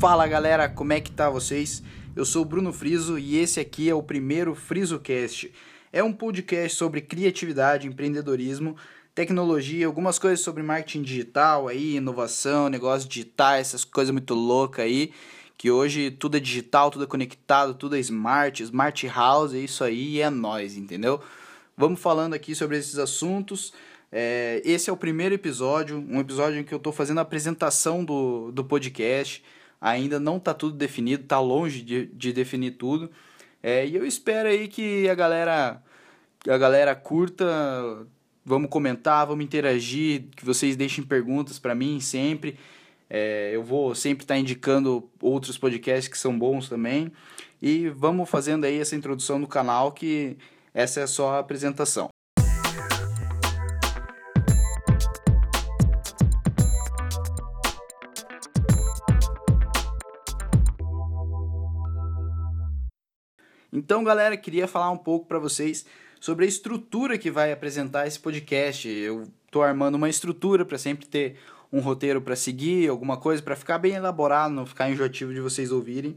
Fala 0.00 0.26
galera, 0.26 0.66
como 0.66 0.94
é 0.94 1.00
que 1.00 1.10
tá 1.12 1.28
vocês? 1.28 1.82
Eu 2.16 2.24
sou 2.24 2.42
Bruno 2.42 2.72
Friso 2.72 3.18
e 3.18 3.36
esse 3.36 3.60
aqui 3.60 3.86
é 3.86 3.94
o 3.94 4.02
primeiro 4.02 4.54
FrisoCast. 4.54 5.52
É 5.92 6.02
um 6.02 6.10
podcast 6.10 6.74
sobre 6.74 7.02
criatividade, 7.02 7.86
empreendedorismo, 7.86 8.76
tecnologia, 9.14 9.86
algumas 9.86 10.18
coisas 10.18 10.40
sobre 10.40 10.62
marketing 10.62 11.02
digital 11.02 11.68
aí, 11.68 11.96
inovação, 11.96 12.70
negócios 12.70 13.06
digitais, 13.06 13.68
essas 13.68 13.84
coisas 13.84 14.10
muito 14.10 14.32
loucas 14.32 14.86
aí, 14.86 15.12
que 15.58 15.70
hoje 15.70 16.10
tudo 16.10 16.38
é 16.38 16.40
digital, 16.40 16.90
tudo 16.90 17.04
é 17.04 17.06
conectado, 17.06 17.74
tudo 17.74 17.94
é 17.94 18.00
smart, 18.00 18.62
smart 18.62 19.06
house, 19.06 19.52
é 19.52 19.58
isso 19.58 19.84
aí 19.84 20.22
é 20.22 20.30
nós, 20.30 20.78
entendeu? 20.78 21.20
Vamos 21.76 22.00
falando 22.00 22.32
aqui 22.32 22.54
sobre 22.54 22.78
esses 22.78 22.96
assuntos. 22.96 23.74
É, 24.10 24.62
esse 24.64 24.88
é 24.88 24.92
o 24.94 24.96
primeiro 24.96 25.34
episódio, 25.34 26.02
um 26.08 26.18
episódio 26.20 26.58
em 26.58 26.64
que 26.64 26.72
eu 26.72 26.78
estou 26.78 26.90
fazendo 26.90 27.18
a 27.18 27.22
apresentação 27.22 28.02
do, 28.02 28.50
do 28.50 28.64
podcast. 28.64 29.44
Ainda 29.80 30.20
não 30.20 30.36
está 30.36 30.52
tudo 30.52 30.76
definido, 30.76 31.22
está 31.22 31.40
longe 31.40 31.82
de, 31.82 32.06
de 32.06 32.32
definir 32.32 32.72
tudo. 32.72 33.10
É, 33.62 33.86
e 33.86 33.96
eu 33.96 34.04
espero 34.04 34.48
aí 34.48 34.68
que 34.68 35.08
a 35.08 35.14
galera, 35.14 35.82
a 36.46 36.58
galera 36.58 36.94
curta, 36.94 37.44
vamos 38.44 38.70
comentar, 38.70 39.26
vamos 39.26 39.44
interagir, 39.44 40.24
que 40.36 40.44
vocês 40.44 40.76
deixem 40.76 41.04
perguntas 41.04 41.58
para 41.58 41.74
mim 41.74 42.00
sempre. 42.00 42.58
É, 43.08 43.50
eu 43.52 43.62
vou 43.62 43.94
sempre 43.94 44.24
estar 44.24 44.34
tá 44.34 44.40
indicando 44.40 45.08
outros 45.20 45.58
podcasts 45.58 46.08
que 46.08 46.18
são 46.18 46.38
bons 46.38 46.68
também. 46.68 47.12
E 47.60 47.88
vamos 47.88 48.28
fazendo 48.28 48.64
aí 48.64 48.78
essa 48.78 48.96
introdução 48.96 49.38
no 49.38 49.46
canal, 49.46 49.92
que 49.92 50.36
essa 50.72 51.00
é 51.00 51.06
só 51.06 51.34
a 51.34 51.38
apresentação. 51.40 52.08
Então, 63.72 64.02
galera, 64.02 64.36
queria 64.36 64.66
falar 64.66 64.90
um 64.90 64.96
pouco 64.96 65.26
para 65.26 65.38
vocês 65.38 65.86
sobre 66.20 66.44
a 66.44 66.48
estrutura 66.48 67.16
que 67.16 67.30
vai 67.30 67.52
apresentar 67.52 68.06
esse 68.06 68.18
podcast. 68.18 68.88
Eu 68.88 69.28
estou 69.46 69.62
armando 69.62 69.94
uma 69.94 70.08
estrutura 70.08 70.64
para 70.64 70.76
sempre 70.76 71.06
ter 71.06 71.36
um 71.72 71.80
roteiro 71.80 72.20
para 72.20 72.34
seguir, 72.34 72.88
alguma 72.88 73.16
coisa 73.16 73.40
para 73.40 73.54
ficar 73.54 73.78
bem 73.78 73.94
elaborado, 73.94 74.52
não 74.52 74.66
ficar 74.66 74.90
enjoativo 74.90 75.32
de 75.32 75.40
vocês 75.40 75.70
ouvirem. 75.70 76.16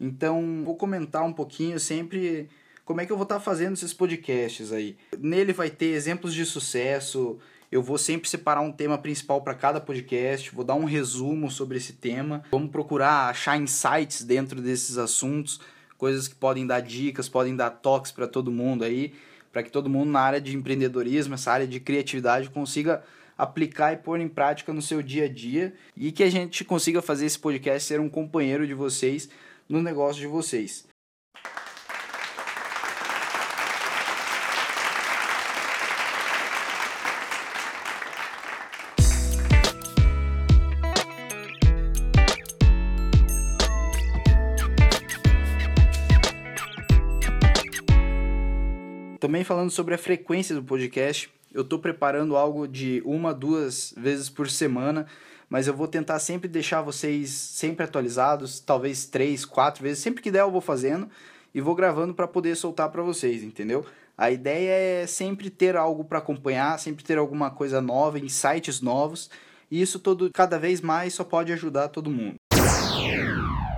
Então, 0.00 0.62
vou 0.64 0.76
comentar 0.76 1.22
um 1.22 1.32
pouquinho 1.32 1.78
sempre 1.78 2.48
como 2.86 3.02
é 3.02 3.06
que 3.06 3.12
eu 3.12 3.16
vou 3.16 3.24
estar 3.24 3.36
tá 3.36 3.40
fazendo 3.40 3.74
esses 3.74 3.92
podcasts 3.92 4.72
aí. 4.72 4.96
Nele 5.18 5.52
vai 5.52 5.68
ter 5.68 5.86
exemplos 5.86 6.32
de 6.32 6.46
sucesso. 6.46 7.38
Eu 7.70 7.82
vou 7.82 7.98
sempre 7.98 8.28
separar 8.28 8.62
um 8.62 8.72
tema 8.72 8.96
principal 8.96 9.42
para 9.42 9.54
cada 9.54 9.80
podcast, 9.80 10.54
vou 10.54 10.64
dar 10.64 10.74
um 10.74 10.84
resumo 10.84 11.50
sobre 11.50 11.76
esse 11.76 11.92
tema. 11.92 12.42
Vamos 12.50 12.70
procurar 12.70 13.28
achar 13.28 13.58
insights 13.58 14.22
dentro 14.22 14.62
desses 14.62 14.96
assuntos 14.96 15.60
coisas 15.98 16.28
que 16.28 16.34
podem 16.34 16.66
dar 16.66 16.80
dicas, 16.80 17.28
podem 17.28 17.54
dar 17.54 17.70
toques 17.70 18.12
para 18.12 18.26
todo 18.26 18.50
mundo 18.50 18.84
aí, 18.84 19.14
para 19.52 19.62
que 19.62 19.70
todo 19.70 19.88
mundo 19.88 20.10
na 20.10 20.20
área 20.20 20.40
de 20.40 20.56
empreendedorismo, 20.56 21.34
essa 21.34 21.52
área 21.52 21.66
de 21.66 21.78
criatividade 21.80 22.50
consiga 22.50 23.02
aplicar 23.36 23.92
e 23.92 23.96
pôr 23.96 24.20
em 24.20 24.28
prática 24.28 24.72
no 24.72 24.82
seu 24.82 25.02
dia 25.02 25.24
a 25.24 25.28
dia 25.28 25.74
e 25.96 26.12
que 26.12 26.22
a 26.22 26.30
gente 26.30 26.64
consiga 26.64 27.02
fazer 27.02 27.26
esse 27.26 27.38
podcast 27.38 27.86
ser 27.86 28.00
um 28.00 28.08
companheiro 28.08 28.66
de 28.66 28.74
vocês 28.74 29.28
no 29.68 29.82
negócio 29.82 30.20
de 30.20 30.26
vocês. 30.26 30.86
Também 49.24 49.42
falando 49.42 49.70
sobre 49.70 49.94
a 49.94 49.96
frequência 49.96 50.54
do 50.54 50.62
podcast, 50.62 51.32
eu 51.50 51.62
estou 51.62 51.78
preparando 51.78 52.36
algo 52.36 52.68
de 52.68 53.02
uma, 53.06 53.32
duas 53.32 53.94
vezes 53.96 54.28
por 54.28 54.50
semana, 54.50 55.06
mas 55.48 55.66
eu 55.66 55.72
vou 55.72 55.88
tentar 55.88 56.18
sempre 56.18 56.46
deixar 56.46 56.82
vocês 56.82 57.30
sempre 57.30 57.86
atualizados, 57.86 58.60
talvez 58.60 59.06
três, 59.06 59.46
quatro 59.46 59.82
vezes, 59.82 60.00
sempre 60.00 60.22
que 60.22 60.30
der 60.30 60.42
eu 60.42 60.50
vou 60.50 60.60
fazendo 60.60 61.08
e 61.54 61.60
vou 61.62 61.74
gravando 61.74 62.12
para 62.12 62.28
poder 62.28 62.54
soltar 62.54 62.90
para 62.90 63.02
vocês, 63.02 63.42
entendeu? 63.42 63.86
A 64.14 64.30
ideia 64.30 65.02
é 65.02 65.06
sempre 65.06 65.48
ter 65.48 65.74
algo 65.74 66.04
para 66.04 66.18
acompanhar, 66.18 66.78
sempre 66.78 67.02
ter 67.02 67.16
alguma 67.16 67.50
coisa 67.50 67.80
nova, 67.80 68.18
insights 68.18 68.82
novos, 68.82 69.30
e 69.70 69.80
isso 69.80 69.98
todo 69.98 70.28
cada 70.34 70.58
vez 70.58 70.82
mais 70.82 71.14
só 71.14 71.24
pode 71.24 71.50
ajudar 71.50 71.88
todo 71.88 72.10
mundo. 72.10 72.34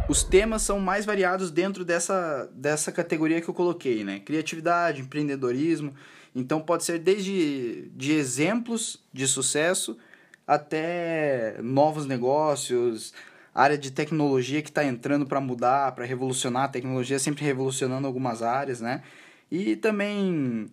Os 0.08 0.22
temas 0.22 0.62
são 0.62 0.78
mais 0.78 1.04
variados 1.04 1.50
dentro 1.50 1.84
dessa, 1.84 2.48
dessa 2.52 2.92
categoria 2.92 3.40
que 3.40 3.48
eu 3.48 3.54
coloquei, 3.54 4.04
né? 4.04 4.20
Criatividade, 4.20 5.00
empreendedorismo. 5.00 5.92
Então 6.34 6.60
pode 6.60 6.84
ser 6.84 6.98
desde 7.00 7.90
de 7.94 8.12
exemplos 8.12 9.02
de 9.12 9.26
sucesso 9.26 9.98
até 10.46 11.56
novos 11.60 12.06
negócios, 12.06 13.12
área 13.52 13.76
de 13.76 13.90
tecnologia 13.90 14.62
que 14.62 14.68
está 14.68 14.84
entrando 14.84 15.26
para 15.26 15.40
mudar, 15.40 15.92
para 15.92 16.04
revolucionar 16.04 16.64
a 16.64 16.68
tecnologia, 16.68 17.18
sempre 17.18 17.44
revolucionando 17.44 18.06
algumas 18.06 18.42
áreas, 18.42 18.80
né? 18.80 19.02
E 19.50 19.74
também 19.74 20.70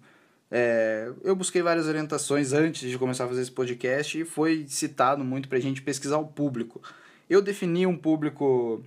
é, 0.52 1.12
eu 1.24 1.36
busquei 1.36 1.64
várias 1.64 1.88
orientações 1.88 2.54
antes 2.54 2.88
de 2.88 3.00
começar 3.00 3.26
a 3.26 3.28
fazer 3.28 3.42
esse 3.42 3.52
podcast 3.52 4.20
e 4.20 4.26
foi 4.26 4.66
citado 4.68 5.24
muito 5.24 5.50
para 5.50 5.58
a 5.58 5.62
gente 5.62 5.82
pesquisar 5.82 6.18
o 6.18 6.28
público. 6.28 6.80
Eu 7.28 7.42
defini 7.42 7.88
um 7.88 7.98
público 7.98 8.84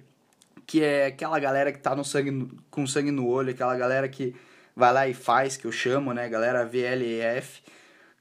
que 0.66 0.82
é 0.82 1.06
aquela 1.06 1.38
galera 1.38 1.72
que 1.72 1.78
tá 1.78 1.94
no 1.94 2.04
sangue, 2.04 2.48
com 2.70 2.86
sangue 2.86 3.10
no 3.10 3.26
olho, 3.26 3.50
aquela 3.50 3.76
galera 3.76 4.08
que 4.08 4.34
vai 4.74 4.92
lá 4.92 5.08
e 5.08 5.14
faz, 5.14 5.56
que 5.56 5.66
eu 5.66 5.72
chamo, 5.72 6.12
né? 6.12 6.28
Galera 6.28 6.64
VLEF. 6.64 7.62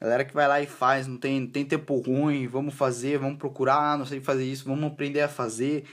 Galera 0.00 0.24
que 0.24 0.34
vai 0.34 0.46
lá 0.46 0.60
e 0.60 0.66
faz, 0.66 1.06
não 1.06 1.16
tem, 1.16 1.46
tem 1.46 1.64
tempo 1.64 1.96
ruim, 1.98 2.46
vamos 2.46 2.74
fazer, 2.74 3.18
vamos 3.18 3.38
procurar, 3.38 3.92
ah, 3.92 3.96
não 3.96 4.04
sei 4.04 4.20
fazer 4.20 4.44
isso, 4.44 4.64
vamos 4.64 4.84
aprender 4.84 5.22
a 5.22 5.28
fazer. 5.28 5.84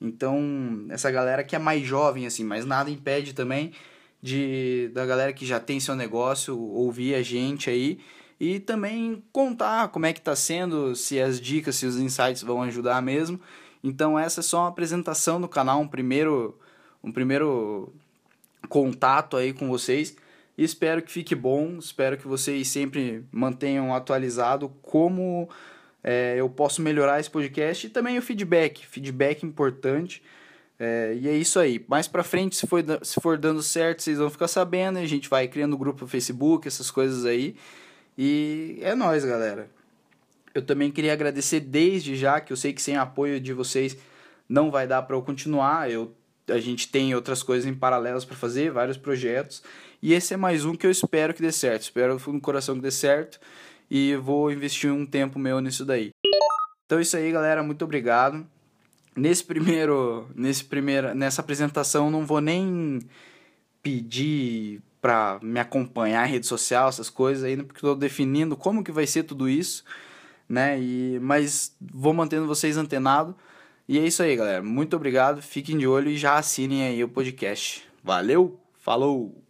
Então, 0.00 0.86
essa 0.90 1.10
galera 1.10 1.44
que 1.44 1.54
é 1.54 1.58
mais 1.60 1.82
jovem, 1.86 2.26
assim, 2.26 2.42
mas 2.42 2.64
nada 2.64 2.90
impede 2.90 3.32
também 3.32 3.72
de 4.20 4.90
da 4.92 5.04
galera 5.06 5.32
que 5.32 5.44
já 5.44 5.58
tem 5.58 5.80
seu 5.80 5.96
negócio 5.96 6.58
ouvir 6.58 7.14
a 7.14 7.22
gente 7.22 7.68
aí 7.68 7.98
e 8.38 8.60
também 8.60 9.22
contar 9.32 9.88
como 9.88 10.06
é 10.06 10.12
que 10.12 10.20
tá 10.20 10.34
sendo, 10.34 10.94
se 10.96 11.20
as 11.20 11.40
dicas, 11.40 11.76
se 11.76 11.86
os 11.86 11.96
insights 11.96 12.42
vão 12.42 12.62
ajudar 12.62 13.00
mesmo. 13.00 13.40
Então 13.82 14.18
essa 14.18 14.40
é 14.40 14.42
só 14.42 14.60
uma 14.60 14.68
apresentação 14.68 15.40
do 15.40 15.48
canal, 15.48 15.80
um 15.80 15.88
primeiro, 15.88 16.58
um 17.02 17.10
primeiro 17.10 17.92
contato 18.68 19.36
aí 19.36 19.52
com 19.52 19.68
vocês. 19.68 20.16
Espero 20.56 21.02
que 21.02 21.10
fique 21.10 21.34
bom, 21.34 21.78
espero 21.78 22.16
que 22.16 22.28
vocês 22.28 22.68
sempre 22.68 23.24
mantenham 23.32 23.94
atualizado 23.94 24.68
como 24.82 25.48
é, 26.04 26.36
eu 26.38 26.48
posso 26.48 26.82
melhorar 26.82 27.20
esse 27.20 27.30
podcast 27.30 27.86
e 27.86 27.90
também 27.90 28.18
o 28.18 28.22
feedback, 28.22 28.86
feedback 28.86 29.44
importante. 29.44 30.22
É, 30.78 31.16
e 31.20 31.28
é 31.28 31.32
isso 31.32 31.58
aí. 31.58 31.84
Mais 31.88 32.08
pra 32.08 32.24
frente, 32.24 32.56
se 32.56 32.66
for, 32.66 32.82
se 33.02 33.20
for 33.20 33.38
dando 33.38 33.62
certo, 33.62 34.02
vocês 34.02 34.18
vão 34.18 34.28
ficar 34.28 34.48
sabendo. 34.48 34.98
A 34.98 35.06
gente 35.06 35.28
vai 35.28 35.46
criando 35.46 35.78
grupo 35.78 36.02
no 36.02 36.08
Facebook, 36.08 36.66
essas 36.66 36.90
coisas 36.90 37.24
aí. 37.24 37.54
E 38.18 38.78
é 38.82 38.94
nóis, 38.94 39.24
galera. 39.24 39.70
Eu 40.54 40.62
também 40.62 40.90
queria 40.90 41.12
agradecer 41.12 41.60
desde 41.60 42.14
já, 42.14 42.40
que 42.40 42.52
eu 42.52 42.56
sei 42.56 42.72
que 42.72 42.82
sem 42.82 42.96
apoio 42.96 43.40
de 43.40 43.52
vocês 43.52 43.96
não 44.48 44.70
vai 44.70 44.86
dar 44.86 45.02
para 45.02 45.16
eu 45.16 45.22
continuar. 45.22 45.90
Eu, 45.90 46.14
a 46.48 46.58
gente 46.58 46.88
tem 46.88 47.14
outras 47.14 47.42
coisas 47.42 47.68
em 47.68 47.74
paralelos 47.74 48.24
para 48.24 48.36
fazer, 48.36 48.70
vários 48.70 48.96
projetos. 48.96 49.62
E 50.02 50.12
esse 50.12 50.34
é 50.34 50.36
mais 50.36 50.64
um 50.64 50.74
que 50.74 50.86
eu 50.86 50.90
espero 50.90 51.32
que 51.32 51.40
dê 51.40 51.50
certo. 51.50 51.82
Espero 51.82 52.20
no 52.26 52.40
coração 52.40 52.74
que 52.74 52.82
dê 52.82 52.90
certo. 52.90 53.40
E 53.90 54.14
vou 54.16 54.50
investir 54.50 54.92
um 54.92 55.06
tempo 55.06 55.38
meu 55.38 55.60
nisso 55.60 55.84
daí. 55.84 56.10
Então 56.84 56.98
é 56.98 57.02
isso 57.02 57.16
aí, 57.16 57.32
galera. 57.32 57.62
Muito 57.62 57.84
obrigado. 57.84 58.46
Nesse 59.16 59.44
primeiro, 59.44 60.28
nesse 60.34 60.64
primeiro, 60.64 61.14
nessa 61.14 61.40
apresentação 61.40 62.10
não 62.10 62.26
vou 62.26 62.40
nem 62.40 63.00
pedir 63.82 64.80
para 65.00 65.38
me 65.42 65.58
acompanhar 65.58 66.26
em 66.26 66.30
rede 66.30 66.46
social, 66.46 66.88
essas 66.88 67.10
coisas 67.10 67.42
ainda, 67.42 67.64
porque 67.64 67.78
estou 67.78 67.96
definindo 67.96 68.56
como 68.56 68.84
que 68.84 68.92
vai 68.92 69.06
ser 69.06 69.24
tudo 69.24 69.48
isso 69.48 69.84
né? 70.52 70.78
E, 70.78 71.18
mas 71.20 71.74
vou 71.80 72.12
mantendo 72.12 72.46
vocês 72.46 72.76
antenados. 72.76 73.34
E 73.88 73.98
é 73.98 74.06
isso 74.06 74.22
aí, 74.22 74.36
galera. 74.36 74.62
Muito 74.62 74.94
obrigado. 74.94 75.40
Fiquem 75.40 75.78
de 75.78 75.86
olho 75.86 76.10
e 76.10 76.16
já 76.18 76.36
assinem 76.36 76.82
aí 76.84 77.02
o 77.02 77.08
podcast. 77.08 77.82
Valeu, 78.04 78.60
falou! 78.78 79.42